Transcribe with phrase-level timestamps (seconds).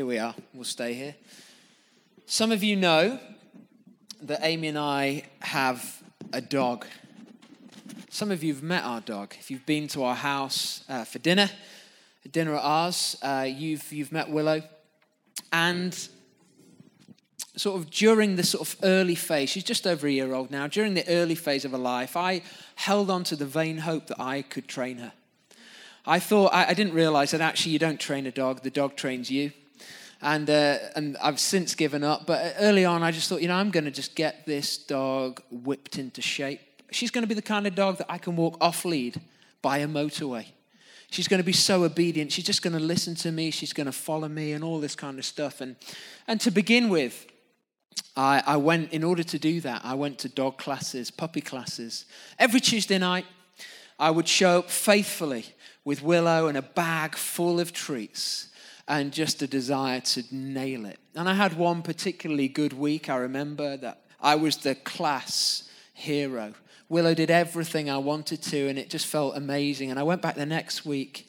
[0.00, 0.34] Here we are.
[0.54, 1.14] We'll stay here.
[2.24, 3.20] Some of you know
[4.22, 6.86] that Amy and I have a dog.
[8.08, 9.34] Some of you have met our dog.
[9.38, 11.50] If you've been to our house uh, for dinner,
[12.32, 14.62] dinner at ours, uh, you've, you've met Willow.
[15.52, 15.92] And
[17.58, 20.66] sort of during the sort of early phase, she's just over a year old now,
[20.66, 22.40] during the early phase of her life, I
[22.76, 25.12] held on to the vain hope that I could train her.
[26.06, 28.96] I thought, I, I didn't realize that actually you don't train a dog, the dog
[28.96, 29.52] trains you
[30.22, 32.26] and uh, and I've since given up.
[32.26, 35.42] But early on, I just thought, you know, I'm going to just get this dog
[35.50, 36.60] whipped into shape.
[36.90, 39.20] She's going to be the kind of dog that I can walk off lead
[39.62, 40.46] by a motorway.
[41.10, 42.32] She's going to be so obedient.
[42.32, 43.50] She's just going to listen to me.
[43.50, 45.60] She's going to follow me, and all this kind of stuff.
[45.60, 45.76] And
[46.26, 47.26] and to begin with.
[48.16, 52.06] I, I went, in order to do that, I went to dog classes, puppy classes.
[52.38, 53.24] Every Tuesday night,
[53.98, 55.44] I would show up faithfully
[55.84, 58.49] with Willow and a bag full of treats
[58.90, 60.98] and just a desire to nail it.
[61.14, 63.08] And I had one particularly good week.
[63.08, 66.54] I remember that I was the class hero.
[66.88, 69.92] Willow did everything I wanted to, and it just felt amazing.
[69.92, 71.28] And I went back the next week,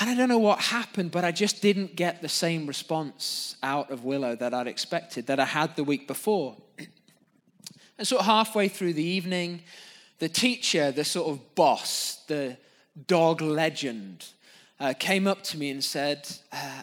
[0.00, 3.90] and I don't know what happened, but I just didn't get the same response out
[3.90, 6.56] of Willow that I'd expected, that I had the week before.
[7.98, 9.60] And sort of halfway through the evening,
[10.20, 12.56] the teacher, the sort of boss, the
[13.06, 14.24] dog legend,
[14.80, 16.82] uh, came up to me and said, uh,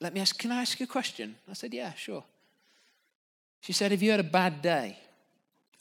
[0.00, 1.36] Let me ask, can I ask you a question?
[1.48, 2.24] I said, Yeah, sure.
[3.60, 4.98] She said, Have you had a bad day?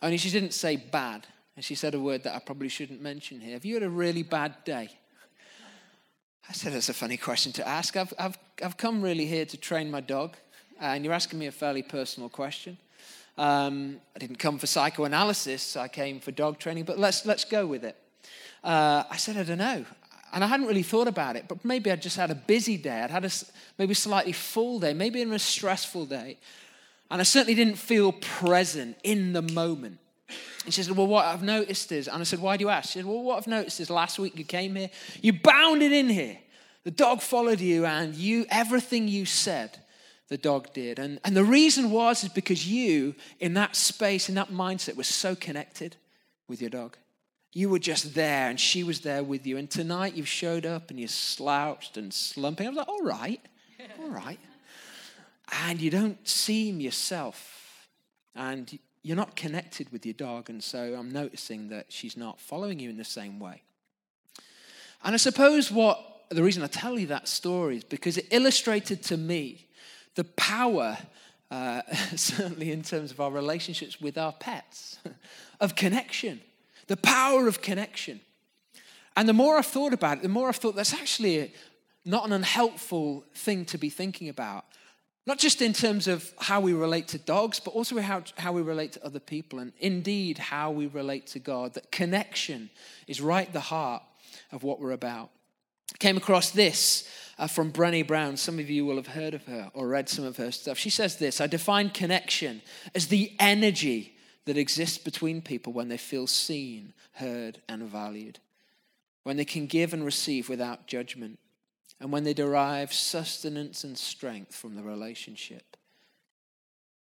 [0.02, 1.26] Only she didn't say bad.
[1.56, 3.54] And she said a word that I probably shouldn't mention here.
[3.54, 4.90] Have you had a really bad day?
[6.50, 7.96] I said, That's a funny question to ask.
[7.96, 10.36] I've, I've, I've come really here to train my dog,
[10.80, 12.78] and you're asking me a fairly personal question.
[13.38, 17.66] Um, I didn't come for psychoanalysis, I came for dog training, but let's, let's go
[17.66, 17.96] with it.
[18.62, 19.86] Uh, I said, I don't know.
[20.34, 23.02] And I hadn't really thought about it, but maybe I'd just had a busy day.
[23.02, 23.32] I'd had a
[23.78, 26.38] maybe slightly full day, maybe in a stressful day.
[27.10, 30.00] And I certainly didn't feel present in the moment.
[30.64, 32.92] And she said, Well, what I've noticed is, and I said, Why do you ask?
[32.92, 34.90] She said, Well, what I've noticed is last week you came here,
[35.22, 36.38] you bounded in here.
[36.84, 39.78] The dog followed you, and you everything you said,
[40.30, 40.98] the dog did.
[40.98, 45.08] And, and the reason was is because you, in that space, in that mindset, was
[45.08, 45.98] so connected
[46.48, 46.98] with your dog.
[47.54, 49.58] You were just there and she was there with you.
[49.58, 52.66] And tonight you've showed up and you're slouched and slumping.
[52.66, 53.42] I was like, all right,
[54.00, 54.40] all right.
[55.66, 57.88] And you don't seem yourself.
[58.36, 60.50] And you're not connected with your dog.
[60.50, 63.64] And so I'm noticing that she's not following you in the same way.
[65.04, 69.04] And I suppose what the reason I tell you that story is because it illustrated
[69.04, 69.68] to me
[70.16, 70.98] the power,
[71.50, 71.82] uh,
[72.16, 75.00] certainly in terms of our relationships with our pets,
[75.60, 76.40] of connection
[76.88, 78.22] the power of connection.
[79.16, 81.54] And the more I've thought about it, the more I've thought that's actually
[82.06, 84.66] not an unhelpful thing to be thinking about.
[85.28, 88.64] Not just in terms of how we relate to dogs, but also how, how we
[88.64, 91.76] relate to other people, and indeed how we relate to God.
[91.76, 92.72] That connection
[93.08, 94.02] is right at the heart
[94.52, 95.30] of what we're about.
[96.00, 98.36] Came across this uh, from Brené Brown.
[98.36, 100.78] Some of you will have heard of her or read some of her stuff.
[100.78, 102.62] She says this I define connection
[102.96, 104.16] as the energy
[104.46, 108.40] that exists between people when they feel seen, heard, and valued,
[109.24, 111.38] when they can give and receive without judgment,
[112.00, 115.78] and when they derive sustenance and strength from the relationship.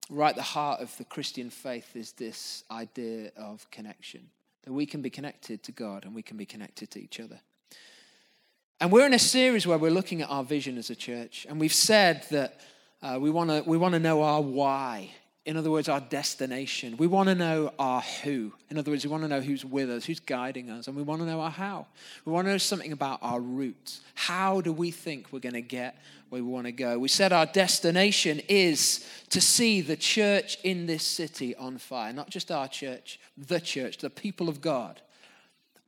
[0.10, 4.30] Right at the heart of the Christian faith is this idea of connection
[4.64, 7.40] that we can be connected to God and we can be connected to each other.
[8.82, 11.60] And we're in a series where we're looking at our vision as a church, and
[11.60, 12.60] we've said that
[13.02, 15.12] uh, we want to we want to know our why
[15.50, 16.96] in other words, our destination.
[16.98, 18.54] We want to know our who.
[18.70, 21.02] In other words, we want to know who's with us, who's guiding us, and we
[21.02, 21.88] want to know our how.
[22.24, 24.02] We want to know something about our roots.
[24.14, 25.98] How do we think we're going to get
[26.30, 27.00] where we want to go?
[27.00, 32.14] We said our destination is to see the church in this city on fire.
[32.14, 35.02] Not just our church, the church, the people of God.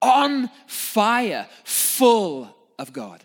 [0.01, 2.49] On fire, full
[2.79, 3.23] of God.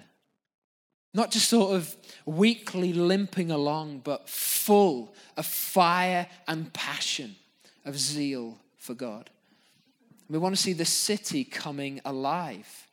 [1.16, 1.96] Not just sort of
[2.26, 7.36] weakly limping along, but full of fire and passion,
[7.86, 9.30] of zeal for God.
[10.28, 12.86] We want to see the city coming alive.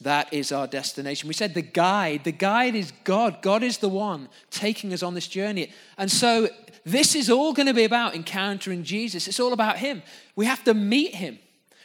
[0.00, 1.28] That is our destination.
[1.28, 3.42] We said the guide, the guide is God.
[3.42, 5.72] God is the one taking us on this journey.
[5.96, 6.48] And so
[6.84, 9.28] this is all going to be about encountering Jesus.
[9.28, 10.02] It's all about Him.
[10.34, 11.38] We have to meet Him.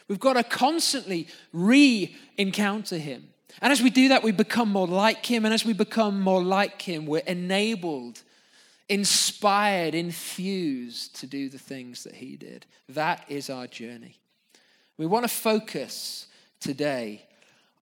[0.07, 3.27] We've got to constantly re encounter Him.
[3.61, 5.45] And as we do that, we become more like Him.
[5.45, 8.21] And as we become more like Him, we're enabled,
[8.87, 12.65] inspired, infused to do the things that He did.
[12.89, 14.19] That is our journey.
[14.97, 16.27] We want to focus
[16.59, 17.23] today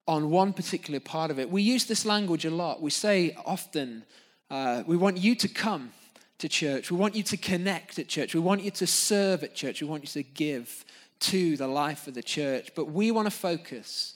[0.08, 1.50] on one particular part of it.
[1.50, 2.82] We use this language a lot.
[2.82, 4.04] We say often,
[4.50, 5.92] uh, we want you to come
[6.38, 6.90] to church.
[6.90, 8.34] We want you to connect at church.
[8.34, 9.80] We want you to serve at church.
[9.80, 10.84] We want you to give
[11.20, 12.70] to the life of the church.
[12.74, 14.14] But we want to focus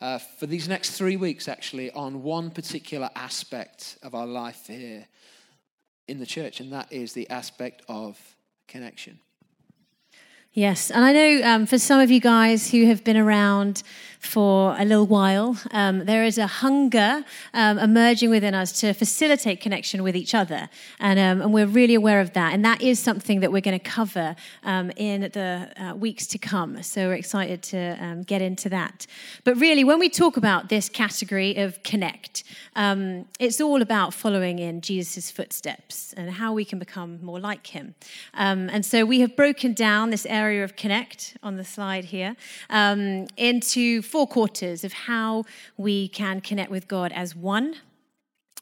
[0.00, 5.06] uh, for these next three weeks, actually, on one particular aspect of our life here
[6.08, 8.18] in the church, and that is the aspect of
[8.66, 9.20] connection.
[10.52, 13.84] Yes, and I know um, for some of you guys who have been around
[14.18, 17.24] for a little while, um, there is a hunger
[17.54, 20.68] um, emerging within us to facilitate connection with each other.
[20.98, 22.52] And, um, and we're really aware of that.
[22.52, 26.38] And that is something that we're going to cover um, in the uh, weeks to
[26.38, 26.82] come.
[26.82, 29.06] So we're excited to um, get into that.
[29.44, 32.42] But really, when we talk about this category of connect,
[32.76, 37.94] it's all about following in Jesus' footsteps and how we can become more like him.
[38.34, 42.36] and so we have broken down this area of connect on the slide here
[43.36, 45.44] into four quarters of how
[45.76, 47.76] we can connect with God as one,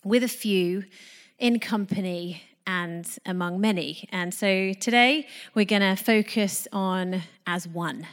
[0.04, 0.84] with a few,
[1.38, 4.08] in company, and among many.
[4.12, 8.06] And so today we're going to focus on as one.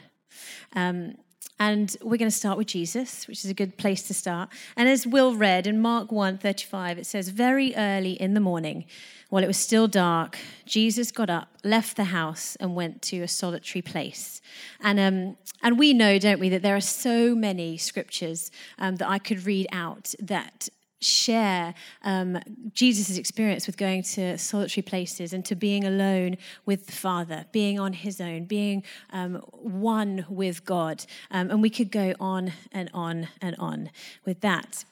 [0.74, 1.16] Um,
[1.60, 4.50] and we're going to start with Jesus, which is a good place to start.
[4.76, 8.86] And as Will read in Mark 1 35, it says, Very early in the morning,
[9.30, 13.28] while it was still dark, Jesus got up, left the house, and went to a
[13.28, 14.42] solitary place.
[14.82, 19.10] And, um, and we know, don't we, that there are so many scriptures um, that
[19.10, 20.68] I could read out that
[21.02, 22.40] share um,
[22.74, 27.80] Jesus' experience with going to solitary places and to being alone with the Father, being
[27.80, 31.06] on his own, being um, one with God.
[31.32, 33.90] Um, and we could go on and on and on
[34.26, 34.86] with that.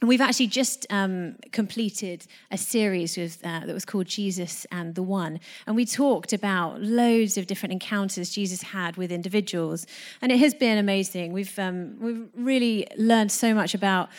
[0.00, 4.94] And we've actually just um, completed a series with, uh, that was called Jesus and
[4.94, 5.40] the One.
[5.66, 9.86] And we talked about loads of different encounters Jesus had with individuals.
[10.20, 11.32] And it has been amazing.
[11.32, 14.10] We've, um, we've really learned so much about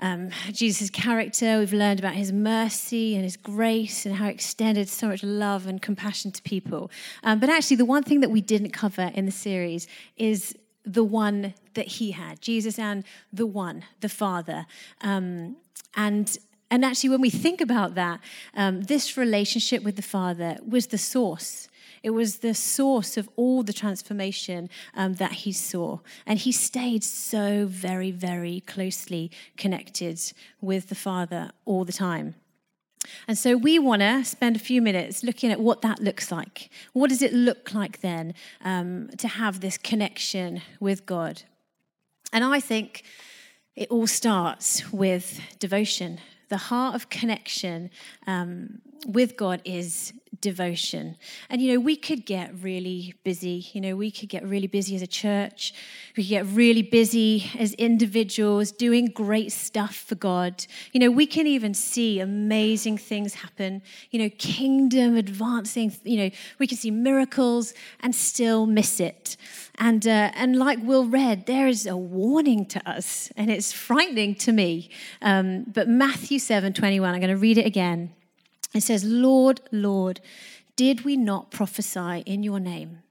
[0.00, 1.58] um, Jesus' character.
[1.58, 5.66] We've learned about his mercy and his grace and how he extended so much love
[5.66, 6.90] and compassion to people.
[7.22, 9.86] Um, but actually, the one thing that we didn't cover in the series
[10.16, 10.54] is
[10.84, 14.66] the one that he had Jesus and the one, the Father.
[15.00, 15.56] Um,
[15.96, 16.36] and
[16.70, 18.20] and actually, when we think about that,
[18.56, 21.68] um, this relationship with the Father was the source
[22.04, 26.00] it was the source of all the transformation um, that he saw.
[26.26, 30.20] And he stayed so very, very closely connected
[30.60, 32.34] with the Father all the time.
[33.26, 36.68] And so we want to spend a few minutes looking at what that looks like.
[36.92, 41.42] What does it look like then um, to have this connection with God?
[42.34, 43.02] And I think
[43.76, 46.20] it all starts with devotion.
[46.50, 47.88] The heart of connection
[48.26, 50.12] um, with God is
[50.44, 51.16] devotion.
[51.48, 53.66] And, you know, we could get really busy.
[53.72, 55.72] You know, we could get really busy as a church.
[56.16, 60.66] We could get really busy as individuals doing great stuff for God.
[60.92, 63.80] You know, we can even see amazing things happen,
[64.10, 65.96] you know, kingdom advancing.
[66.04, 69.38] You know, we can see miracles and still miss it.
[69.76, 74.34] And, uh, and like Will read, there is a warning to us, and it's frightening
[74.36, 74.90] to me.
[75.22, 78.12] Um, but Matthew 7 21, I'm going to read it again.
[78.74, 80.20] It says, Lord, Lord,
[80.76, 83.02] did we not prophesy in your name?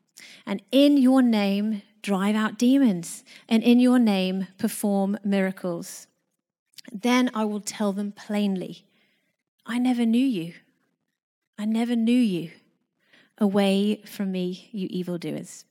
[0.46, 6.08] And in your name drive out demons, and in your name perform miracles?
[6.92, 8.86] Then I will tell them plainly,
[9.66, 10.54] I never knew you.
[11.58, 12.52] I never knew you.
[13.38, 15.64] Away from me, you evildoers.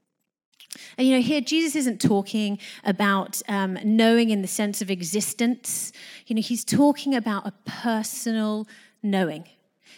[0.96, 5.92] And you know, here Jesus isn't talking about um, knowing in the sense of existence.
[6.26, 8.66] You know, he's talking about a personal
[9.02, 9.44] knowing.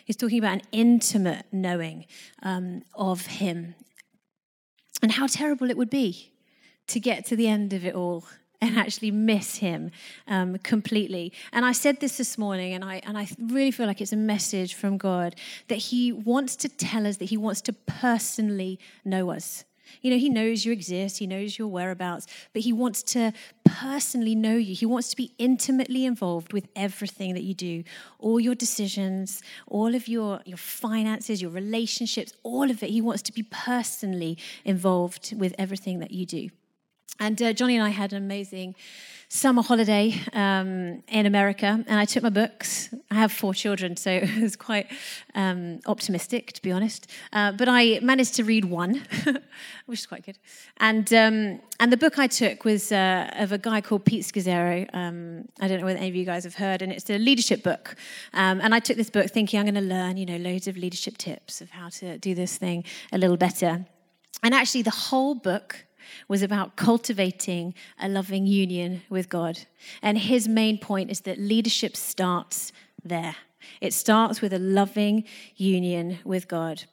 [0.04, 2.06] He's talking about an intimate knowing
[2.42, 3.75] um, of Him.
[5.02, 6.32] And how terrible it would be
[6.87, 8.25] to get to the end of it all
[8.61, 9.90] and actually miss him
[10.26, 11.32] um, completely.
[11.52, 14.16] And I said this this morning, and I, and I really feel like it's a
[14.16, 15.37] message from God
[15.68, 19.64] that He wants to tell us, that He wants to personally know us.
[20.03, 23.33] You know, He knows you exist, He knows your whereabouts, but He wants to
[23.64, 24.75] personally know you.
[24.75, 27.85] He wants to be intimately involved with everything that you do,
[28.19, 32.91] all your decisions, all of your, your finances, your relationships, all of it.
[32.91, 36.50] He wants to be personally involved with everything that you do.
[37.20, 38.75] And uh, Johnny and I had an amazing
[39.28, 42.94] summer holiday um, in America, and I took my books.
[43.11, 44.87] I have four children, so it was quite
[45.34, 47.11] um, optimistic, to be honest.
[47.32, 49.02] Uh, but I managed to read one,
[49.87, 50.38] which is quite good.
[50.78, 54.88] And um, and the book I took was uh, of a guy called Pete Scazzero.
[54.94, 57.62] Um, I don't know whether any of you guys have heard, and it's a leadership
[57.62, 57.96] book.
[58.32, 60.76] Um, and I took this book thinking I'm going to learn, you know, loads of
[60.76, 63.84] leadership tips of how to do this thing a little better.
[64.42, 65.87] And actually, the whole book
[66.28, 69.61] was about cultivating a loving union with God.
[70.02, 72.73] And his main point is that leadership starts
[73.04, 73.37] there.
[73.80, 75.25] It starts with a loving
[75.56, 76.84] union with God.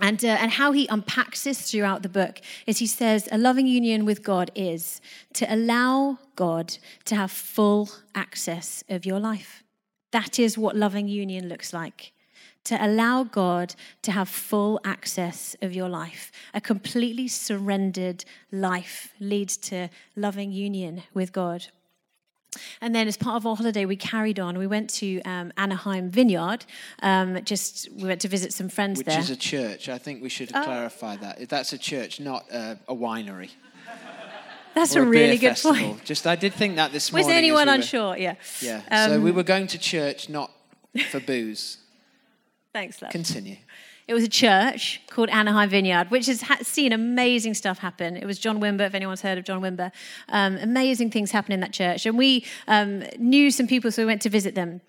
[0.00, 3.66] And, uh, and how he unpacks this throughout the book is he says, a loving
[3.66, 5.00] union with God is
[5.34, 9.64] to allow God to have full access of your life.
[10.12, 12.12] That is what loving union looks like.
[12.64, 16.30] To allow God to have full access of your life.
[16.52, 21.66] A completely surrendered life leads to loving union with God.
[22.80, 24.58] And then, as part of our holiday, we carried on.
[24.58, 26.64] We went to um, Anaheim Vineyard.
[27.02, 29.16] Um, just we went to visit some friends Which there.
[29.18, 29.88] Which is a church.
[29.88, 30.62] I think we should Oh.
[30.64, 31.48] clarify that.
[31.48, 33.50] That's a church, not a, a winery.
[34.74, 35.76] That's a beer really good festival.
[35.76, 36.04] point.
[36.04, 37.28] Just I did think that this morning.
[37.28, 38.16] Was anyone we were- unsure?
[38.18, 38.34] Yeah.
[38.60, 39.06] Yeah.
[39.06, 40.50] so Um, we were going to church, not
[41.10, 41.78] for booze.
[42.78, 43.10] Thanks, love.
[43.10, 43.56] Continue.
[44.06, 48.16] It was a church called Anaheim Vineyard, which has ha- seen amazing stuff happen.
[48.16, 49.90] It was John Wimber, if anyone's heard of John Wimber.
[50.28, 52.06] Um, amazing things happen in that church.
[52.06, 54.80] And we um, knew some people, so we went to visit them.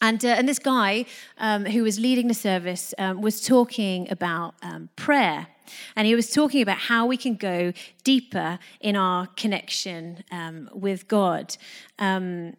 [0.00, 1.04] And, uh, and this guy
[1.38, 5.48] um, who was leading the service um, was talking about um, prayer.
[5.96, 7.72] And he was talking about how we can go
[8.04, 11.56] deeper in our connection um, with God.
[11.98, 12.54] Um,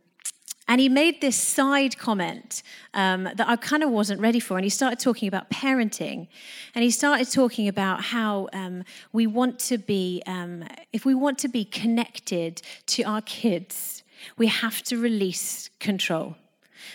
[0.68, 4.58] and he made this side comment um, that I kind of wasn't ready for.
[4.58, 6.28] And he started talking about parenting.
[6.74, 11.38] And he started talking about how um, we want to be, um, if we want
[11.40, 14.04] to be connected to our kids,
[14.38, 16.38] we have to release control.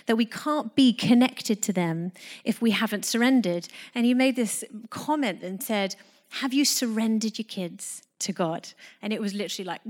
[0.07, 2.13] That we can't be connected to them
[2.45, 3.69] if we haven't surrendered.
[3.95, 5.95] And he made this comment and said,
[6.31, 8.03] Have you surrendered your kids?
[8.21, 8.69] to God.
[9.01, 9.81] And it was literally like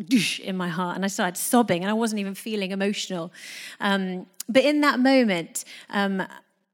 [0.40, 0.96] in my heart.
[0.96, 3.32] And I started sobbing, and I wasn't even feeling emotional.
[3.80, 6.22] Um, but in that moment, um,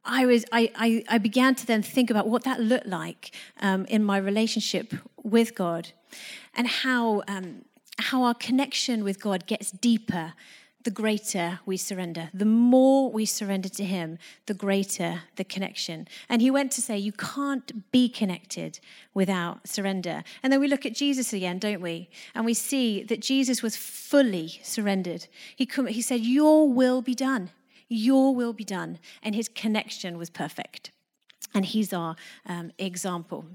[0.05, 3.87] I, was, I, I, I, began to then think about what that looked like um,
[3.87, 4.93] in my relationship
[5.23, 5.93] with God
[6.55, 7.65] and how, um,
[7.99, 10.35] how our connection with God gets deeper
[10.85, 12.31] the greater we surrender.
[12.35, 16.07] The more we surrender to Him, the greater the connection.
[16.29, 18.79] And He went to say, You can't be connected
[19.15, 20.23] without surrender.
[20.43, 22.11] And then we look at Jesus again, don't we?
[22.35, 25.27] And we see that Jesus was fully surrendered.
[25.57, 27.51] He, he said, Your will be done.
[27.89, 28.99] Your will be done.
[29.23, 30.91] And His connection was perfect.
[31.55, 32.15] And He's our
[32.47, 33.47] um, example.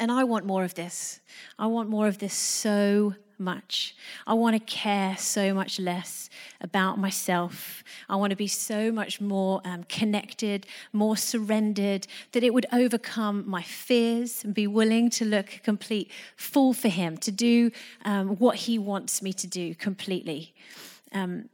[0.00, 1.20] And I want more of this.
[1.58, 3.96] I want more of this so much.
[4.26, 7.82] I want to care so much less about myself.
[8.08, 13.44] I want to be so much more um, connected, more surrendered, that it would overcome
[13.46, 17.70] my fears and be willing to look a complete fool for Him, to do
[18.04, 20.54] um, what He wants me to do completely.
[21.12, 21.48] Um,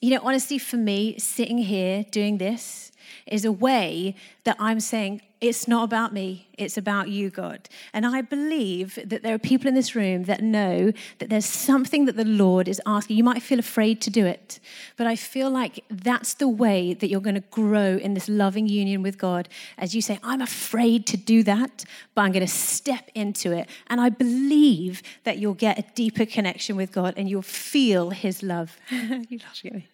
[0.00, 2.92] you know, honestly, for me, sitting here doing this
[3.26, 7.68] is a way that I'm saying, it's not about me, it's about you, God.
[7.92, 12.06] And I believe that there are people in this room that know that there's something
[12.06, 13.18] that the Lord is asking.
[13.18, 14.60] You might feel afraid to do it,
[14.96, 18.66] but I feel like that's the way that you're going to grow in this loving
[18.66, 19.48] union with God.
[19.76, 21.84] As you say, I'm afraid to do that,
[22.14, 23.68] but I'm going to step into it.
[23.88, 28.42] And I believe that you'll get a deeper connection with God and you'll feel His
[28.42, 28.78] love.
[28.90, 29.88] You're laughing at me.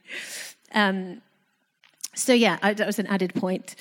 [0.75, 1.23] Um,
[2.14, 3.75] so yeah, I, that was an added point.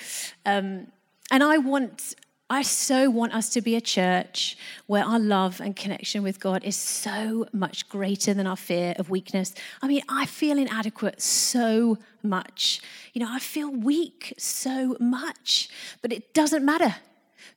[0.46, 0.88] Um,
[1.30, 2.16] and I want,
[2.50, 4.58] I so want us to be a church
[4.88, 9.10] where our love and connection with God is so much greater than our fear of
[9.10, 9.54] weakness.
[9.82, 12.82] I mean, I feel inadequate so much.
[13.14, 15.70] You know, I feel weak so much,
[16.02, 16.96] but it doesn't matter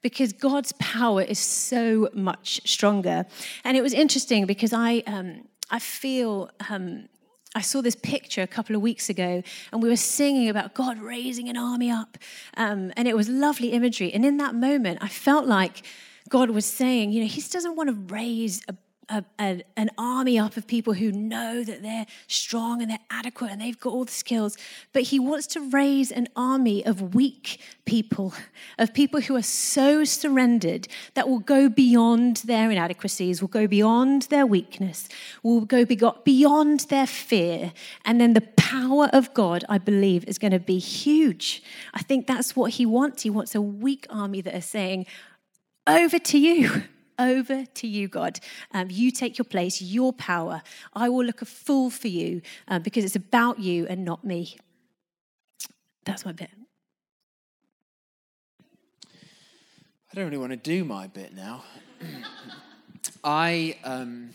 [0.02, 3.26] because God's power is so much stronger.
[3.64, 6.50] And it was interesting because I, um, I feel.
[6.69, 7.09] Um,
[7.54, 9.42] I saw this picture a couple of weeks ago,
[9.73, 12.18] and we were singing about God raising an army up.
[12.56, 14.12] Um, and it was lovely imagery.
[14.12, 15.82] And in that moment, I felt like
[16.28, 18.75] God was saying, you know, He doesn't want to raise a
[19.08, 23.50] a, a, an army up of people who know that they're strong and they're adequate
[23.50, 24.56] and they've got all the skills.
[24.92, 28.34] But he wants to raise an army of weak people,
[28.78, 34.23] of people who are so surrendered that will go beyond their inadequacies, will go beyond
[34.23, 35.08] their weakness,
[35.42, 37.73] will go beyond their fear.
[38.04, 41.62] And then the power of God, I believe, is going to be huge.
[41.92, 43.23] I think that's what he wants.
[43.23, 45.06] He wants a weak army that are saying,
[45.87, 46.84] over to you
[47.18, 48.40] over to you, God.
[48.73, 50.62] Um, you take your place, your power.
[50.92, 54.56] I will look a fool for you um, because it's about you and not me.
[56.04, 56.50] That's my bit.
[60.14, 61.64] I don't really want to do my bit now.
[63.25, 63.76] I.
[63.83, 64.30] Um,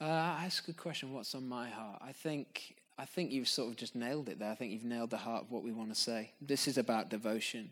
[0.00, 1.12] uh, a question.
[1.12, 2.02] What's on my heart?
[2.04, 4.50] I think I think you've sort of just nailed it there.
[4.50, 6.32] I think you've nailed the heart of what we want to say.
[6.40, 7.70] This is about devotion.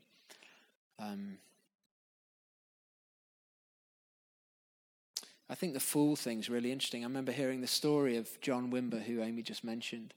[1.01, 1.39] Um,
[5.51, 7.03] I think the fool thing's really interesting.
[7.03, 10.15] I remember hearing the story of John Wimber, who Amy just mentioned.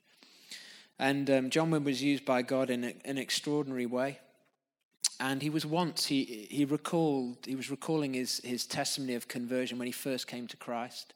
[1.00, 4.20] And um, John Wimber was used by God in a, an extraordinary way.
[5.20, 9.78] And he was once, he, he recalled, he was recalling his, his testimony of conversion
[9.78, 11.14] when he first came to Christ.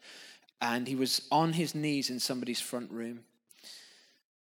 [0.62, 3.22] And he was on his knees in somebody's front room.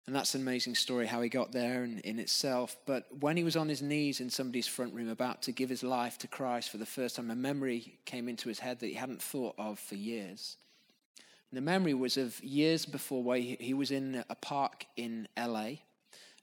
[0.08, 2.76] And that's an amazing story how he got there in, in itself.
[2.86, 5.84] But when he was on his knees in somebody's front room about to give his
[5.84, 8.94] life to Christ for the first time, a memory came into his head that he
[8.94, 10.58] hadn't thought of for years.
[11.52, 15.28] And the memory was of years before where he, he was in a park in
[15.38, 15.74] LA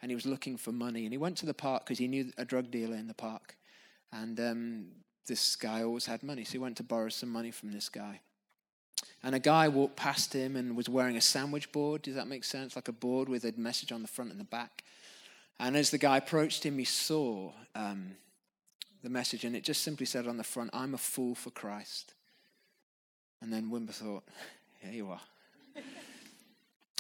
[0.01, 1.05] and he was looking for money.
[1.05, 3.57] And he went to the park because he knew a drug dealer in the park.
[4.13, 4.87] And um,
[5.27, 6.45] this guy always had money.
[6.45, 8.21] So he went to borrow some money from this guy.
[9.23, 12.03] And a guy walked past him and was wearing a sandwich board.
[12.03, 12.77] Does that make sense?
[12.77, 14.85] Like a board with a message on the front and the back.
[15.61, 18.13] And as the guy approached him, he saw um,
[19.03, 22.15] the message, and it just simply said on the front, I'm a fool for Christ.
[23.41, 24.25] And then Wimber thought,
[24.81, 25.21] Here you are.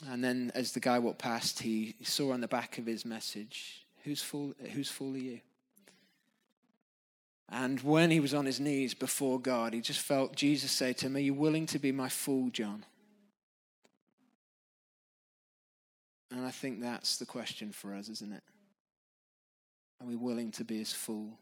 [0.08, 3.86] and then as the guy walked past, he saw on the back of his message,
[4.04, 5.40] Whose fool, whose fool are you?
[7.50, 11.06] And when he was on his knees before God, he just felt Jesus say to
[11.06, 12.84] him, Are you willing to be my fool, John?
[16.30, 18.42] And I think that's the question for us, isn't it?
[20.00, 21.38] Are we willing to be his fool?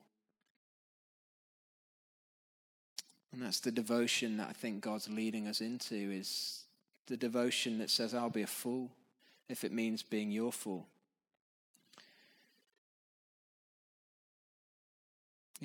[3.33, 6.65] And that's the devotion that I think God's leading us into is
[7.07, 8.91] the devotion that says, I'll be a fool
[9.49, 10.87] if it means being your fool.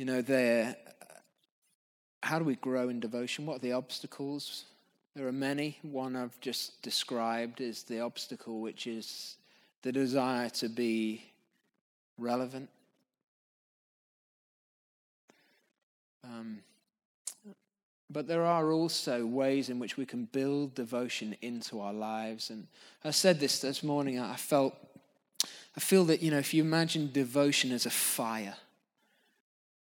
[0.02, 0.78] You know, there,
[2.24, 3.46] how do we grow in devotion?
[3.46, 4.66] What are the obstacles?
[5.16, 5.78] There are many.
[5.84, 9.36] One I've just described is the obstacle, which is
[9.84, 11.24] the desire to be
[12.18, 12.68] relevant.
[16.24, 16.62] Um,
[18.10, 22.50] but there are also ways in which we can build devotion into our lives.
[22.50, 22.66] And
[23.04, 24.18] I said this this morning.
[24.18, 24.74] I felt,
[25.78, 28.56] I feel that you know, if you imagine devotion as a fire,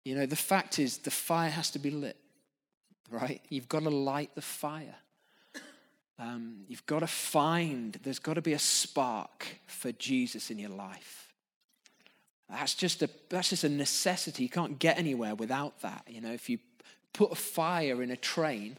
[0.05, 2.17] you know, the fact is, the fire has to be lit,
[3.11, 3.41] right?
[3.49, 4.97] You've got to light the fire.
[6.19, 10.71] Um, you've got to find, there's got to be a spark for Jesus in your
[10.71, 11.33] life.
[12.51, 14.43] That's just a that's just a necessity.
[14.43, 16.05] You can't get anywhere without that.
[16.09, 16.59] You know, if you
[17.13, 18.79] put a fire in a train,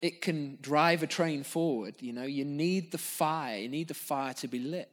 [0.00, 1.96] it can drive a train forward.
[2.00, 3.58] You know, you need the fire.
[3.58, 4.88] You need the fire to be lit.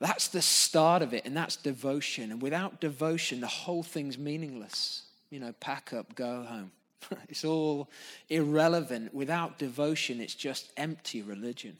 [0.00, 2.32] That's the start of it, and that's devotion.
[2.32, 5.02] And without devotion, the whole thing's meaningless.
[5.28, 6.72] You know, pack up, go home.
[7.28, 7.88] it's all
[8.30, 9.14] irrelevant.
[9.14, 11.76] Without devotion, it's just empty religion.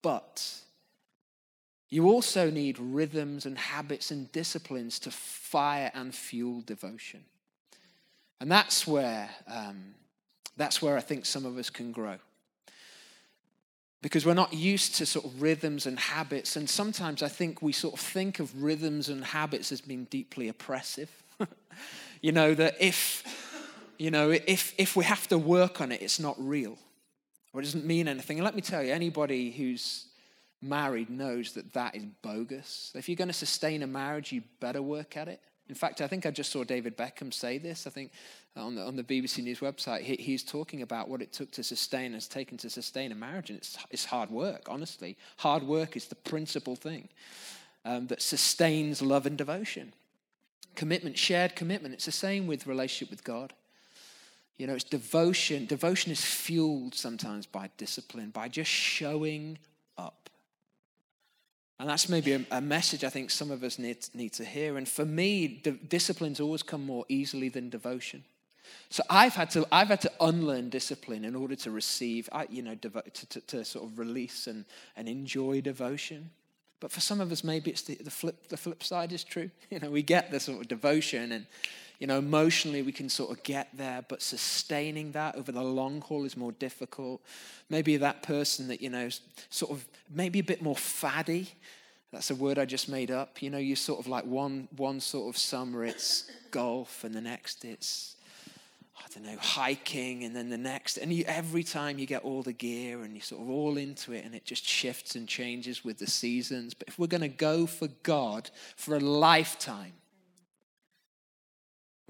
[0.00, 0.42] But
[1.90, 7.24] you also need rhythms and habits and disciplines to fire and fuel devotion.
[8.40, 9.94] And that's where, um,
[10.56, 12.16] that's where I think some of us can grow
[14.02, 16.56] because we're not used to sort of rhythms and habits.
[16.56, 20.48] And sometimes I think we sort of think of rhythms and habits as being deeply
[20.48, 21.10] oppressive.
[22.22, 23.24] you know, that if,
[23.98, 26.78] you know, if, if we have to work on it, it's not real
[27.52, 28.38] or it doesn't mean anything.
[28.38, 30.06] And let me tell you, anybody who's
[30.62, 32.92] married knows that that is bogus.
[32.94, 35.40] If you're going to sustain a marriage, you better work at it.
[35.70, 37.86] In fact, I think I just saw David Beckham say this.
[37.86, 38.10] I think
[38.56, 41.62] on the, on the BBC News website, he, he's talking about what it took to
[41.62, 45.16] sustain, has taken to sustain a marriage, and it's, it's hard work, honestly.
[45.36, 47.08] Hard work is the principal thing
[47.84, 49.92] um, that sustains love and devotion.
[50.74, 51.94] Commitment, shared commitment.
[51.94, 53.52] It's the same with relationship with God.
[54.56, 55.66] You know, it's devotion.
[55.66, 59.56] Devotion is fueled sometimes by discipline, by just showing
[59.96, 60.30] up.
[61.80, 64.76] And that's maybe a, a, message I think some of us need, need to hear.
[64.76, 65.48] And for me,
[65.88, 68.22] disciplines always come more easily than devotion.
[68.90, 72.76] So I've had to, I've had to unlearn discipline in order to receive, you know,
[72.76, 76.28] devo- to, to, to, sort of release and, and enjoy devotion.
[76.80, 79.50] But for some of us, maybe it's the, the, flip, the flip side is true.
[79.70, 81.46] You know, we get the sort of devotion and,
[82.00, 86.00] you know, emotionally we can sort of get there, but sustaining that over the long
[86.00, 87.20] haul is more difficult.
[87.68, 89.10] Maybe that person that, you know,
[89.50, 91.50] sort of maybe a bit more faddy.
[92.10, 93.42] That's a word I just made up.
[93.42, 97.20] You know, you sort of like one one sort of summer it's golf and the
[97.20, 98.16] next it's
[98.98, 100.98] I don't know, hiking, and then the next.
[100.98, 104.12] And you, every time you get all the gear and you're sort of all into
[104.12, 106.74] it, and it just shifts and changes with the seasons.
[106.74, 109.92] But if we're going to go for God for a lifetime,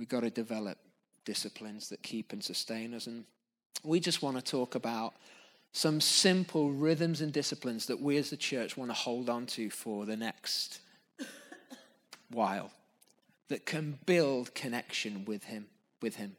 [0.01, 0.79] We've got to develop
[1.27, 3.07] disciplines that keep and sustain us.
[3.07, 3.27] And
[3.85, 5.13] we just want to talk about
[5.73, 9.69] some simple rhythms and disciplines that we as a church want to hold on to
[9.69, 10.81] for the next
[12.31, 12.71] while,
[13.49, 15.67] that can build connection with him,
[16.01, 16.35] with him.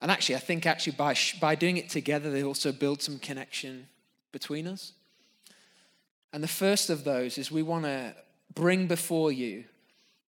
[0.00, 3.86] And actually, I think actually by, by doing it together, they also build some connection
[4.32, 4.92] between us.
[6.32, 8.14] And the first of those is we want to
[8.54, 9.64] bring before you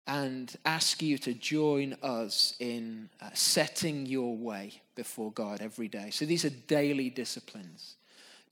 [0.08, 6.10] and ask you to join us in uh, setting your way before God every day.
[6.12, 7.96] So these are daily disciplines,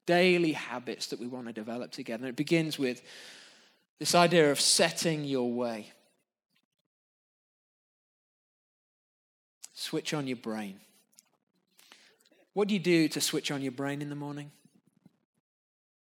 [0.05, 2.25] daily habits that we want to develop together.
[2.25, 3.01] And it begins with
[3.99, 5.91] this idea of setting your way.
[9.73, 10.79] Switch on your brain.
[12.53, 14.51] What do you do to switch on your brain in the morning?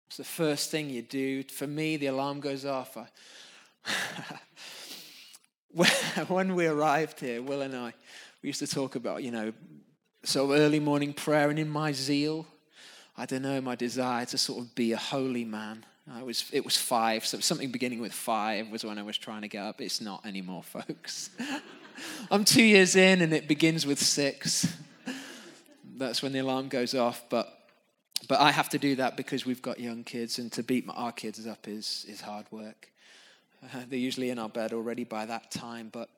[0.07, 1.43] It's the first thing you do.
[1.45, 2.97] For me, the alarm goes off.
[6.29, 7.95] when we arrived here, Will and I,
[8.43, 9.53] we used to talk about, you know,
[10.35, 12.47] of early morning prayer, and in my zeal,
[13.17, 15.85] I don't know, my desire to sort of be a holy man.
[16.13, 19.43] I was, it was five, so something beginning with five was when I was trying
[19.43, 19.81] to get up.
[19.81, 21.31] It's not anymore, folks.
[22.31, 24.77] I'm two years in, and it begins with six.
[25.97, 27.59] That's when the alarm goes off, but
[28.29, 31.13] but I have to do that because we've got young kids, and to beat our
[31.13, 32.92] kids up is is hard work.
[33.89, 35.89] They're usually in our bed already by that time.
[35.93, 36.09] But,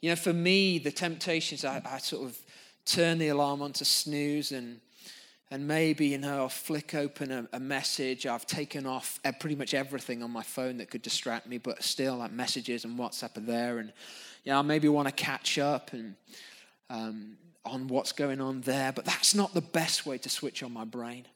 [0.00, 2.38] you know, for me, the temptations, I, I sort of
[2.84, 4.80] turn the alarm on to snooze and
[5.50, 8.26] and maybe you know i'll flick open a, a, message.
[8.26, 12.16] I've taken off pretty much everything on my phone that could distract me but still
[12.16, 13.78] like messages and whatsapp are there.
[13.78, 13.92] And
[14.42, 16.14] you know i maybe want to catch up and
[16.90, 20.72] um, on what's going on there but that's not the best way to switch on
[20.72, 21.26] my brain.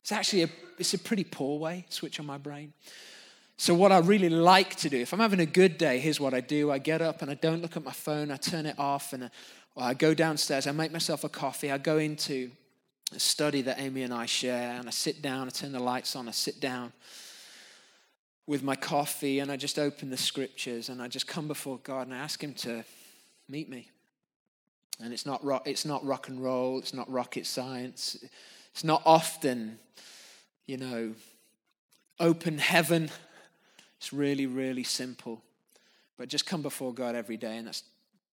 [0.00, 0.48] It's actually a,
[0.78, 2.74] it's a pretty poor way to switch on my brain
[3.62, 6.34] so, what I really like to do, if I'm having a good day, here's what
[6.34, 6.72] I do.
[6.72, 9.26] I get up and I don't look at my phone, I turn it off, and
[9.26, 9.30] I,
[9.76, 12.50] I go downstairs, I make myself a coffee, I go into
[13.14, 16.16] a study that Amy and I share, and I sit down, I turn the lights
[16.16, 16.92] on, I sit down
[18.48, 22.08] with my coffee, and I just open the scriptures, and I just come before God
[22.08, 22.84] and I ask Him to
[23.48, 23.88] meet me.
[25.00, 28.24] And it's not rock, it's not rock and roll, it's not rocket science,
[28.72, 29.78] it's not often,
[30.66, 31.14] you know,
[32.18, 33.08] open heaven
[34.02, 35.40] it's really, really simple.
[36.18, 37.84] But just come before God every day, and that's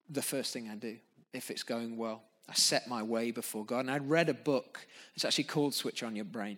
[0.10, 0.98] the first thing I do
[1.32, 2.24] if it's going well.
[2.50, 3.82] I set my way before God.
[3.82, 4.80] And I'd read a book,
[5.14, 6.58] it's actually called Switch on Your Brain,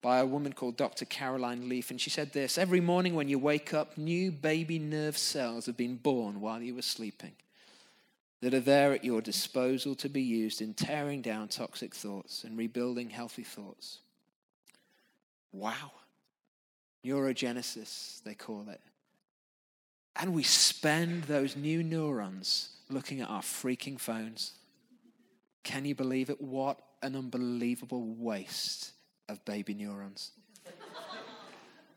[0.00, 1.06] by a woman called Dr.
[1.06, 1.90] Caroline Leaf.
[1.90, 5.76] And she said this Every morning when you wake up, new baby nerve cells have
[5.76, 7.32] been born while you were sleeping
[8.42, 12.56] that are there at your disposal to be used in tearing down toxic thoughts and
[12.56, 13.98] rebuilding healthy thoughts.
[15.50, 15.90] Wow.
[17.04, 18.80] Neurogenesis, they call it.
[20.16, 24.52] And we spend those new neurons looking at our freaking phones.
[25.62, 26.40] Can you believe it?
[26.40, 28.92] What an unbelievable waste
[29.28, 30.32] of baby neurons.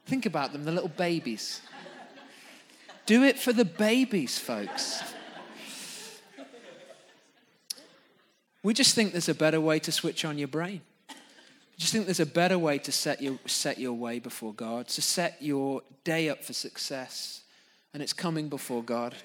[0.05, 1.61] Think about them, the little babies.
[3.05, 5.01] Do it for the babies, folks.
[8.63, 10.81] We just think there's a better way to switch on your brain
[11.81, 15.01] just think there's a better way to set your, set your way before God, to
[15.01, 17.41] set your day up for success.
[17.91, 19.15] And it's coming before God.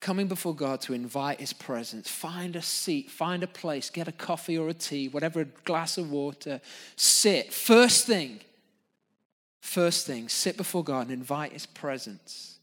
[0.00, 2.10] Coming before God to invite His presence.
[2.10, 5.96] Find a seat, find a place, get a coffee or a tea, whatever, a glass
[5.96, 6.60] of water.
[6.96, 7.54] Sit.
[7.54, 8.40] First thing,
[9.62, 12.58] first thing, sit before God and invite His presence.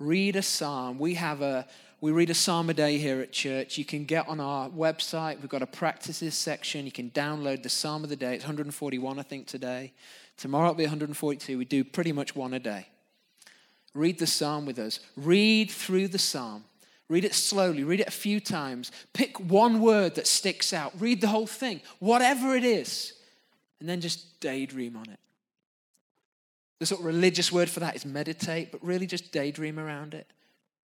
[0.00, 0.98] Read a psalm.
[0.98, 1.68] We have a,
[2.00, 3.78] we read a psalm a day here at church.
[3.78, 5.40] You can get on our website.
[5.40, 6.84] We've got a practices section.
[6.84, 8.34] You can download the psalm of the day.
[8.34, 9.92] It's 141, I think, today.
[10.36, 11.56] Tomorrow it'll be 142.
[11.56, 12.88] We do pretty much one a day.
[13.94, 15.00] Read the psalm with us.
[15.16, 16.64] Read through the psalm.
[17.08, 17.84] Read it slowly.
[17.84, 18.90] Read it a few times.
[19.12, 20.92] Pick one word that sticks out.
[20.98, 23.12] Read the whole thing, whatever it is,
[23.78, 25.18] and then just daydream on it.
[26.80, 30.26] The sort of religious word for that is meditate, but really just daydream around it.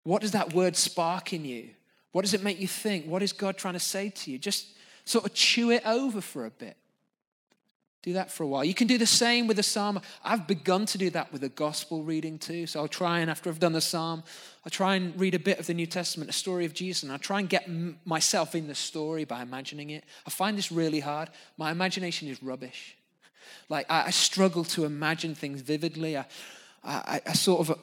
[0.04, 1.70] What does that word spark in you?
[2.12, 3.06] What does it make you think?
[3.06, 4.38] What is God trying to say to you?
[4.38, 4.68] Just
[5.06, 6.78] sort of chew it over for a bit.
[8.04, 8.66] Do that for a while.
[8.66, 10.02] You can do the same with the psalm.
[10.26, 12.68] I've begun to do that with a gospel reading too.
[12.68, 14.24] So I'll try and, after I've done the psalm,
[14.66, 17.14] I'll try and read a bit of the New Testament, a story of Jesus, and
[17.14, 20.04] I'll try and get m- myself in the story by imagining it.
[20.28, 21.30] I find this really hard.
[21.58, 22.98] My imagination is rubbish.
[23.70, 26.18] Like, I, I struggle to imagine things vividly.
[26.18, 26.26] I,
[26.84, 27.80] I, I sort of,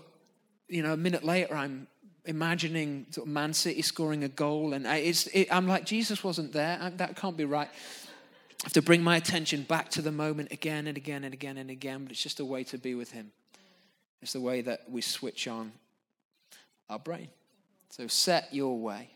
[0.68, 1.86] you know, a minute later, I'm
[2.30, 6.52] imagining sort of Man City scoring a goal, and it's, it, I'm like, Jesus wasn't
[6.52, 6.78] there.
[6.80, 7.68] I, that can't be right.
[7.68, 11.58] I have to bring my attention back to the moment again and again and again
[11.58, 13.32] and again, but it's just a way to be with Him.
[14.22, 15.72] It's the way that we switch on
[16.88, 17.28] our brain.
[17.90, 19.10] So set your way.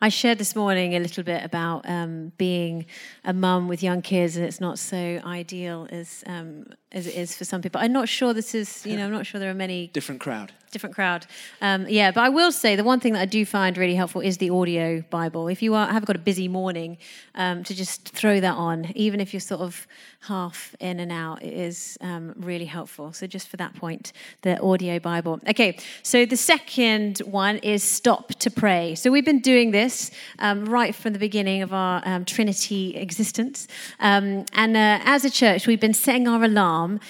[0.00, 2.86] I shared this morning a little bit about um, being
[3.24, 7.36] a mum with young kids, and it's not so ideal as um, as it is
[7.36, 7.80] for some people.
[7.80, 10.52] I'm not sure this is, you know, I'm not sure there are many different crowd.
[10.72, 11.26] Different crowd.
[11.60, 14.20] Um, yeah, but I will say the one thing that I do find really helpful
[14.20, 15.48] is the audio Bible.
[15.48, 16.98] If you are, have got a busy morning,
[17.34, 19.86] um, to just throw that on, even if you're sort of
[20.20, 23.12] half in and out, it is um, really helpful.
[23.12, 25.40] So just for that point, the audio Bible.
[25.48, 28.94] Okay, so the second one is stop to pray.
[28.94, 33.68] So we've been doing this um, right from the beginning of our um, Trinity existence,
[34.00, 37.00] um, and uh, as a church, we've been setting our alarm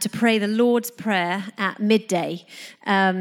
[0.00, 2.44] to pray the Lord's Prayer at midday.
[2.86, 3.11] Um,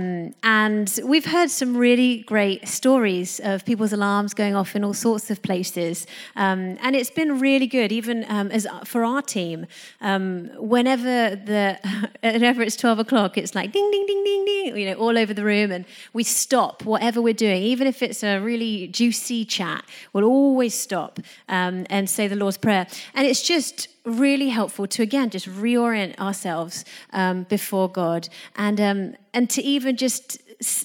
[0.43, 5.29] and we've heard some really great stories of people's alarms going off in all sorts
[5.29, 6.07] of places.
[6.35, 9.65] Um, and it's been really good, even um, as for our team.
[10.01, 11.79] Um, whenever the
[12.21, 15.33] whenever it's 12 o'clock, it's like ding, ding, ding, ding, ding, you know, all over
[15.33, 15.71] the room.
[15.71, 20.73] And we stop whatever we're doing, even if it's a really juicy chat, we'll always
[20.73, 22.87] stop um, and say the Lord's Prayer.
[23.13, 28.29] And it's just really helpful to again just reorient ourselves um, before God.
[28.55, 30.37] And um, and to even just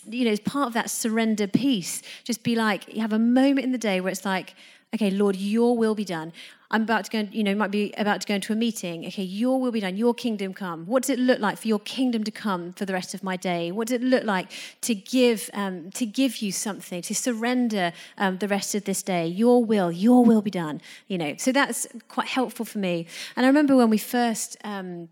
[0.07, 3.65] you know as part of that surrender piece just be like you have a moment
[3.65, 4.55] in the day where it's like
[4.95, 6.33] okay lord your will be done
[6.71, 9.07] I'm about to go, you know, might be about to go into a meeting.
[9.07, 10.87] Okay, your will be done, your kingdom come.
[10.87, 13.37] What does it look like for your kingdom to come for the rest of my
[13.37, 13.71] day?
[13.71, 14.51] What does it look like
[14.83, 19.27] to give, um, to give you something, to surrender um, the rest of this day?
[19.27, 20.81] Your will, your will be done.
[21.07, 23.07] You know, so that's quite helpful for me.
[23.37, 24.57] And I remember when we first.
[24.65, 25.09] Um,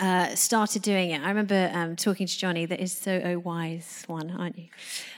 [0.00, 1.22] uh, started doing it.
[1.22, 4.68] I remember um, talking to Johnny, that is so oh wise one, aren't you?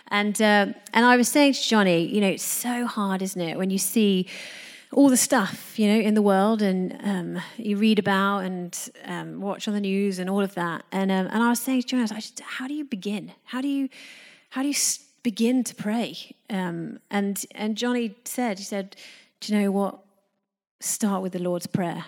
[0.08, 3.58] And uh, and I was saying to Johnny, you know, it's so hard, isn't it,
[3.58, 4.26] when you see
[4.92, 9.40] all the stuff you know in the world and um, you read about and um,
[9.40, 11.86] watch on the news and all of that and um, and I was saying to
[11.86, 13.32] Jonas, I just, how do you begin?
[13.44, 13.88] How do you
[14.50, 14.74] how do you
[15.22, 16.34] begin to pray?
[16.48, 18.96] Um, and and Johnny said he said,
[19.40, 19.98] do you know what?
[20.80, 22.04] Start with the Lord's prayer.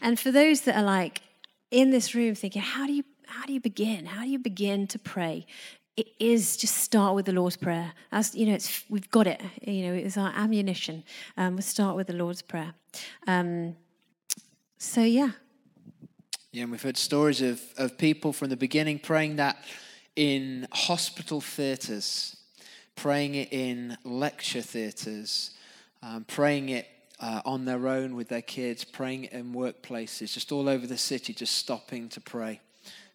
[0.00, 1.22] And for those that are like
[1.70, 4.06] in this room thinking, how do you how do you begin?
[4.06, 5.46] How do you begin to pray?
[5.98, 7.92] It is just start with the Lord's Prayer.
[8.12, 9.42] As you know, it's, we've got it.
[9.60, 11.02] You know, it's our ammunition.
[11.36, 12.72] Um, we'll start with the Lord's Prayer.
[13.26, 13.74] Um,
[14.78, 15.30] so yeah.
[16.52, 19.56] Yeah, and we've heard stories of, of people from the beginning praying that
[20.14, 22.36] in hospital theatres,
[22.94, 25.50] praying it in lecture theatres,
[26.04, 26.86] um, praying it
[27.18, 30.96] uh, on their own with their kids, praying it in workplaces, just all over the
[30.96, 32.60] city, just stopping to pray,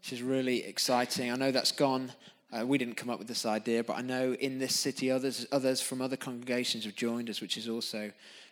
[0.02, 1.32] which is really exciting.
[1.32, 2.12] I know that's gone
[2.54, 5.48] uh, we didn't come up with this idea, but I know in this city others,
[5.52, 8.12] others from other congregations have joined us, which is also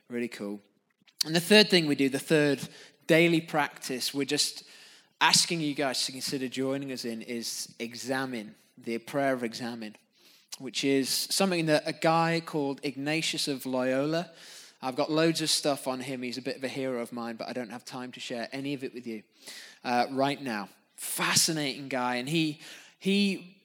[0.09, 0.59] really cool.
[1.25, 2.59] And the third thing we do, the third
[3.05, 4.63] daily practice, we're just
[5.19, 9.95] asking you guys to consider joining us in is examen, the prayer of examen,
[10.57, 14.31] which is something that a guy called Ignatius of Loyola,
[14.81, 16.23] I've got loads of stuff on him.
[16.23, 18.49] He's a bit of a hero of mine, but I don't have time to share
[18.51, 19.21] any of it with you
[19.83, 20.69] uh, right now.
[20.95, 22.15] Fascinating guy.
[22.15, 22.61] And he,
[22.97, 23.60] he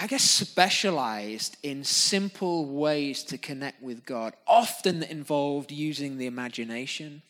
[0.00, 7.22] I guess, specialized in simple ways to connect with God, often involved using the imagination.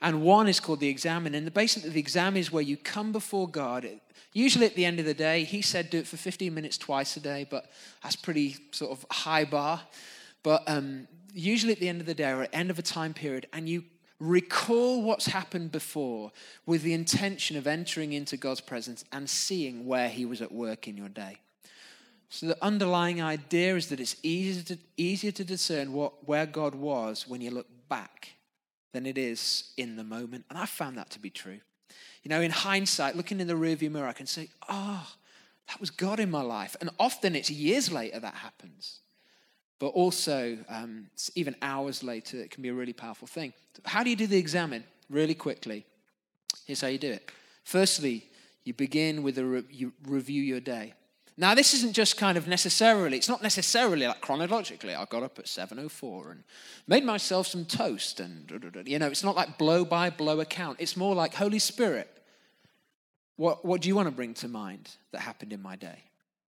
[0.00, 1.32] And one is called the examen.
[1.36, 3.86] And the basically, the exam is where you come before God.
[4.32, 7.16] Usually at the end of the day, he said do it for 15 minutes twice
[7.16, 7.70] a day, but
[8.02, 9.80] that's pretty sort of high bar.
[10.42, 12.82] But um, usually at the end of the day or at the end of a
[12.82, 13.84] time period, and you
[14.18, 16.32] recall what's happened before
[16.66, 20.88] with the intention of entering into God's presence and seeing where he was at work
[20.88, 21.38] in your day.
[22.32, 26.74] So the underlying idea is that it's easier to, easier to discern what, where God
[26.74, 28.30] was when you look back
[28.94, 30.46] than it is in the moment.
[30.48, 31.60] And I found that to be true.
[32.22, 35.06] You know, in hindsight, looking in the rearview mirror, I can say, oh,
[35.68, 36.74] that was God in my life.
[36.80, 39.00] And often it's years later that happens.
[39.78, 43.52] But also, um, even hours later, it can be a really powerful thing.
[43.84, 44.84] How do you do the examen?
[45.10, 45.84] Really quickly.
[46.64, 47.30] Here's how you do it.
[47.64, 48.24] Firstly,
[48.64, 50.94] you begin with a re- you review your day.
[51.36, 54.94] Now, this isn't just kind of necessarily, it's not necessarily like chronologically.
[54.94, 56.44] I got up at 7.04 and
[56.86, 60.76] made myself some toast and, you know, it's not like blow by blow account.
[60.78, 62.08] It's more like, Holy Spirit,
[63.36, 66.04] what, what do you want to bring to mind that happened in my day?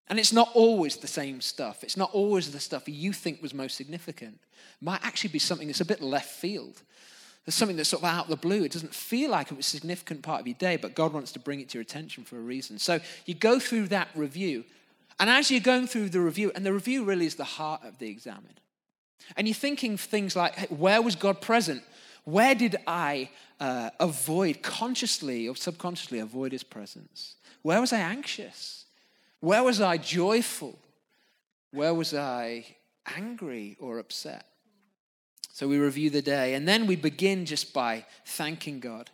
[0.08, 1.82] And it's not always the same stuff.
[1.82, 4.38] It's not always the stuff you think was most significant.
[4.80, 6.82] It might actually be something that's a bit left field.
[7.44, 8.64] There's something that's sort of out of the blue.
[8.64, 11.32] It doesn't feel like it was a significant part of your day, but God wants
[11.32, 12.78] to bring it to your attention for a reason.
[12.78, 14.64] So you go through that review.
[15.20, 17.98] And as you're going through the review, and the review really is the heart of
[17.98, 18.54] the examen,
[19.36, 21.82] and you're thinking things like, hey, where was God present?
[22.24, 23.30] Where did I
[23.60, 27.36] uh, avoid, consciously or subconsciously, avoid his presence?
[27.62, 28.86] Where was I anxious?
[29.40, 30.78] Where was I joyful?
[31.70, 32.64] Where was I
[33.16, 34.46] angry or upset?
[35.54, 39.10] So we review the day, and then we begin just by thanking God.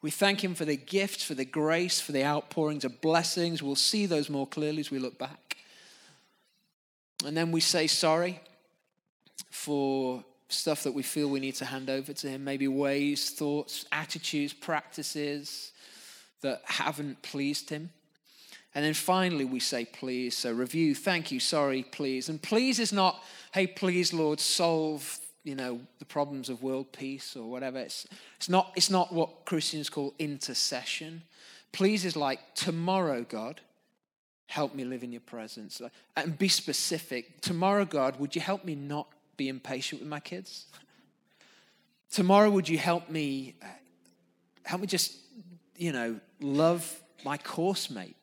[0.00, 3.62] We thank Him for the gifts, for the grace, for the outpourings of blessings.
[3.62, 5.58] We'll see those more clearly as we look back.
[7.26, 8.40] And then we say sorry
[9.50, 13.84] for stuff that we feel we need to hand over to Him, maybe ways, thoughts,
[13.92, 15.72] attitudes, practices
[16.40, 17.90] that haven't pleased Him.
[18.74, 20.34] And then finally, we say please.
[20.34, 22.30] So review, thank you, sorry, please.
[22.30, 27.36] And please is not, hey, please, Lord, solve you know the problems of world peace
[27.36, 27.78] or whatever.
[27.78, 31.22] It's, it's not it's not what Christians call intercession.
[31.72, 33.60] Please is like tomorrow, God,
[34.46, 35.82] help me live in your presence.
[36.16, 37.40] And be specific.
[37.40, 40.66] Tomorrow, God, would you help me not be impatient with my kids?
[42.10, 43.66] Tomorrow, would you help me uh,
[44.64, 45.16] help me just,
[45.76, 48.16] you know, love my course mate?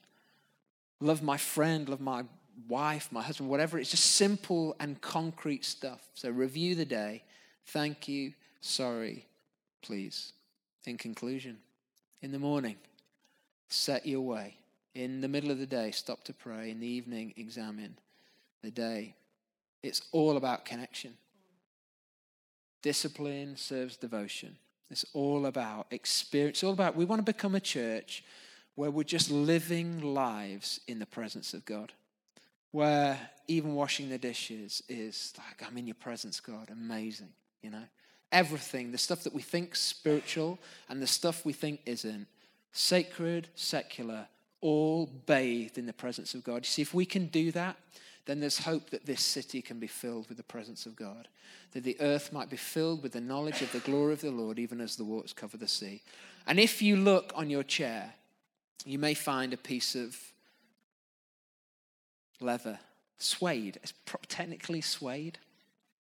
[1.01, 2.23] Love my friend, love my
[2.67, 3.77] wife, my husband, whatever.
[3.79, 6.01] It's just simple and concrete stuff.
[6.13, 7.23] So review the day.
[7.67, 8.33] Thank you.
[8.59, 9.25] Sorry.
[9.81, 10.33] Please.
[10.85, 11.57] In conclusion,
[12.21, 12.75] in the morning,
[13.69, 14.55] set your way.
[14.95, 16.71] In the middle of the day, stop to pray.
[16.71, 17.97] In the evening, examine
[18.63, 19.15] the day.
[19.83, 21.13] It's all about connection.
[22.81, 24.57] Discipline serves devotion.
[24.89, 26.57] It's all about experience.
[26.57, 28.23] It's all about, we want to become a church
[28.75, 31.93] where we're just living lives in the presence of God
[32.71, 36.69] where even washing the dishes is like, I'm in your presence, God.
[36.71, 37.29] Amazing,
[37.61, 37.83] you know?
[38.31, 40.57] Everything, the stuff that we think spiritual
[40.87, 42.27] and the stuff we think isn't,
[42.71, 44.27] sacred, secular,
[44.61, 46.63] all bathed in the presence of God.
[46.63, 47.75] You see, if we can do that,
[48.25, 51.27] then there's hope that this city can be filled with the presence of God,
[51.71, 54.59] that the earth might be filled with the knowledge of the glory of the Lord,
[54.59, 56.01] even as the waters cover the sea.
[56.47, 58.13] And if you look on your chair,
[58.85, 60.15] you may find a piece of
[62.43, 62.79] leather,
[63.17, 63.79] suede.
[63.83, 63.93] It's
[64.27, 65.37] technically suede,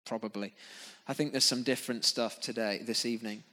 [0.04, 0.52] probably.
[1.08, 3.44] I think there's some different stuff today, this evening.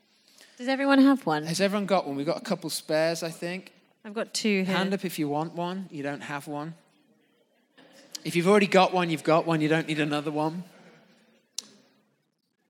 [0.58, 1.44] Does everyone have one?
[1.46, 2.16] Has everyone got one?
[2.16, 3.72] We've got a couple spares, I think.
[4.06, 4.76] I've got two here.
[4.76, 5.88] Hand up if you want one.
[5.90, 6.76] You don't have one.
[8.24, 9.62] If you've already got one, you've got one.
[9.62, 10.64] You don't need another one.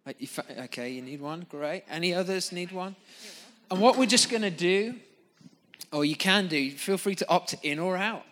[0.07, 1.45] Okay, you need one.
[1.49, 1.83] Great.
[1.89, 2.95] Any others need one?
[3.71, 4.95] And what we're just going to do,
[5.91, 8.23] or you can do, feel free to opt in or out.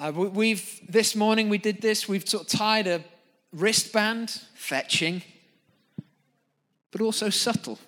[0.00, 2.08] Uh, we've this morning we did this.
[2.08, 3.04] We've sort of tied a
[3.52, 5.22] wristband, fetching,
[6.90, 7.78] but also subtle,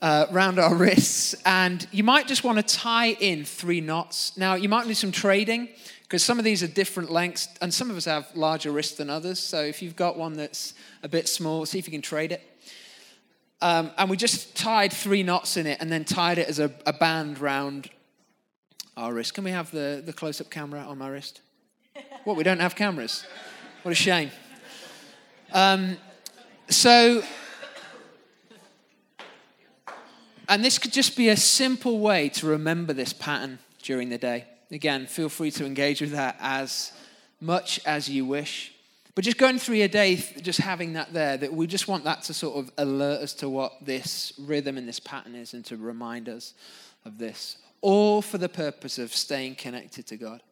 [0.00, 1.34] uh, around our wrists.
[1.44, 4.36] And you might just want to tie in three knots.
[4.36, 5.70] Now you might need some trading
[6.02, 9.10] because some of these are different lengths, and some of us have larger wrists than
[9.10, 9.40] others.
[9.40, 12.42] So if you've got one that's a bit small, see if you can trade it.
[13.60, 16.70] Um, and we just tied three knots in it and then tied it as a,
[16.86, 17.90] a band round
[18.98, 19.34] our wrist.
[19.34, 21.40] Can we have the, the close up camera on my wrist?
[22.24, 23.24] What, we don't have cameras?
[23.82, 24.30] What a shame.
[25.52, 25.96] Um,
[26.68, 27.22] so,
[30.48, 34.44] and this could just be a simple way to remember this pattern during the day.
[34.70, 36.92] Again, feel free to engage with that as
[37.40, 38.72] much as you wish.
[39.14, 42.22] But just going through your day, just having that there, that we just want that
[42.24, 45.76] to sort of alert us to what this rhythm and this pattern is and to
[45.76, 46.54] remind us
[47.04, 50.42] of this all for the purpose of staying connected to God.